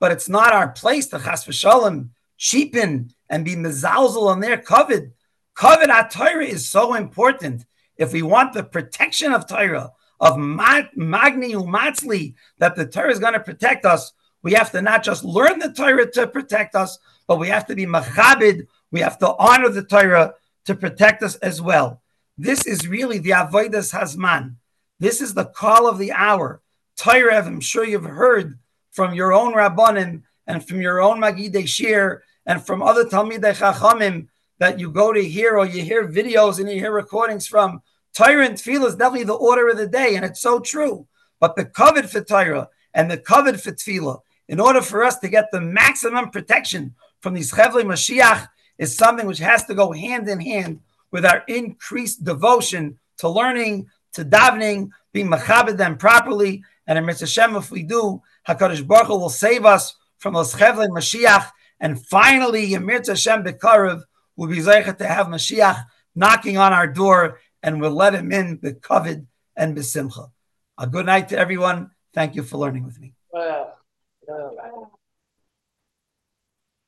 but 0.00 0.12
it's 0.12 0.28
not 0.28 0.52
our 0.52 0.68
place 0.70 1.06
to 1.08 1.18
chas 1.18 1.44
v'shalom 1.44 2.10
cheapen 2.36 3.12
and 3.28 3.44
be 3.44 3.56
mezalzel 3.56 4.28
on 4.28 4.40
their 4.40 4.56
kavod. 4.56 5.12
Kavod 5.56 5.88
at 5.88 6.10
Torah 6.10 6.44
is 6.44 6.68
so 6.68 6.94
important. 6.94 7.66
If 7.96 8.12
we 8.12 8.22
want 8.22 8.52
the 8.52 8.62
protection 8.62 9.32
of 9.32 9.48
Torah, 9.48 9.90
of 10.20 10.38
magni 10.38 11.52
umatzli, 11.54 12.34
that 12.58 12.76
the 12.76 12.86
Torah 12.86 13.10
is 13.10 13.18
going 13.18 13.32
to 13.32 13.40
protect 13.40 13.84
us, 13.84 14.12
we 14.42 14.52
have 14.52 14.70
to 14.70 14.80
not 14.80 15.02
just 15.02 15.24
learn 15.24 15.58
the 15.58 15.72
Torah 15.72 16.10
to 16.12 16.28
protect 16.28 16.76
us, 16.76 16.98
but 17.26 17.38
we 17.38 17.48
have 17.48 17.66
to 17.66 17.74
be 17.74 17.86
machabid. 17.86 18.68
We 18.92 19.00
have 19.00 19.18
to 19.18 19.34
honor 19.36 19.68
the 19.68 19.82
Torah 19.82 20.34
to 20.66 20.74
protect 20.74 21.22
us 21.22 21.34
as 21.36 21.60
well. 21.60 22.02
This 22.36 22.66
is 22.66 22.86
really 22.86 23.18
the 23.18 23.30
avodas 23.30 23.92
hazman. 23.92 24.54
This 25.00 25.20
is 25.20 25.34
the 25.34 25.46
call 25.46 25.88
of 25.88 25.98
the 25.98 26.12
hour. 26.12 26.62
Torah, 26.96 27.44
I'm 27.44 27.60
sure 27.60 27.84
you've 27.84 28.04
heard 28.04 28.58
from 28.90 29.14
your 29.14 29.32
own 29.32 29.54
Rabbanim 29.54 30.22
and 30.46 30.66
from 30.66 30.80
your 30.80 31.00
own 31.00 31.20
Magidei 31.20 31.64
Shiur 31.64 32.20
and 32.46 32.64
from 32.64 32.82
other 32.82 33.04
Talmidei 33.04 33.54
Chachamim 33.54 34.28
that 34.58 34.80
you 34.80 34.90
go 34.90 35.12
to 35.12 35.22
hear 35.22 35.56
or 35.58 35.66
you 35.66 35.82
hear 35.82 36.08
videos 36.08 36.58
and 36.58 36.68
you 36.68 36.76
hear 36.76 36.92
recordings 36.92 37.46
from. 37.46 37.82
Torah 38.14 38.46
and 38.46 38.54
is 38.54 38.96
definitely 38.96 39.24
the 39.24 39.34
order 39.34 39.68
of 39.68 39.76
the 39.76 39.86
day, 39.86 40.16
and 40.16 40.24
it's 40.24 40.40
so 40.40 40.58
true. 40.58 41.06
But 41.38 41.54
the 41.54 41.64
kavod 41.64 42.08
for 42.08 42.22
Torah 42.22 42.68
and 42.92 43.10
the 43.10 43.18
kavod 43.18 43.60
for 43.60 43.70
Tefillah, 43.70 44.20
in 44.48 44.58
order 44.58 44.80
for 44.80 45.04
us 45.04 45.18
to 45.20 45.28
get 45.28 45.50
the 45.52 45.60
maximum 45.60 46.30
protection 46.30 46.94
from 47.20 47.34
these 47.34 47.52
Chevli 47.52 47.84
Mashiach, 47.84 48.48
is 48.78 48.96
something 48.96 49.26
which 49.26 49.38
has 49.38 49.64
to 49.66 49.74
go 49.74 49.92
hand 49.92 50.28
in 50.28 50.40
hand 50.40 50.80
with 51.10 51.24
our 51.24 51.44
increased 51.48 52.24
devotion 52.24 52.98
to 53.18 53.28
learning, 53.28 53.88
to 54.12 54.24
davening, 54.24 54.90
being 55.12 55.28
machabed 55.28 55.76
them 55.76 55.96
properly. 55.96 56.62
And 56.86 56.98
in 56.98 57.04
Mitzvah 57.04 57.26
Shem, 57.26 57.56
if 57.56 57.70
we 57.70 57.82
do, 57.82 58.22
Hakadosh 58.48 58.86
Baruch 58.86 59.08
Hu 59.08 59.18
will 59.18 59.28
save 59.28 59.64
us 59.64 59.94
from 60.16 60.34
those 60.34 60.54
Chevlei 60.54 60.88
Mashiach, 60.88 61.50
and 61.80 62.04
finally, 62.06 62.70
Yemir 62.70 63.06
Hashem 63.06 63.44
Bekarev 63.44 64.02
will 64.36 64.48
be 64.48 64.58
zeichet 64.58 64.98
to 64.98 65.06
have 65.06 65.26
Mashiach 65.26 65.84
knocking 66.14 66.56
on 66.56 66.72
our 66.72 66.86
door, 66.86 67.38
and 67.62 67.80
we'll 67.80 67.92
let 67.92 68.14
him 68.14 68.32
in 68.32 68.58
bekavod 68.58 69.26
and 69.56 69.76
besimcha. 69.76 70.30
A 70.78 70.86
good 70.86 71.06
night 71.06 71.28
to 71.28 71.38
everyone. 71.38 71.90
Thank 72.14 72.34
you 72.34 72.42
for 72.42 72.56
learning 72.56 72.84
with 72.84 72.98
me. 72.98 73.14